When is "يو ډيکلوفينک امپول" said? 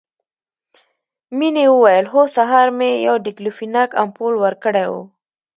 3.07-4.33